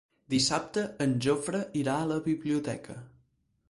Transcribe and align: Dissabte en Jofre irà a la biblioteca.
Dissabte 0.33 0.85
en 1.05 1.13
Jofre 1.27 1.63
irà 1.83 2.01
a 2.01 2.11
la 2.15 2.21
biblioteca. 2.33 3.03